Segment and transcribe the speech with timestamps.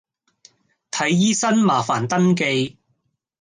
[0.89, 2.79] 睇醫生麻煩登記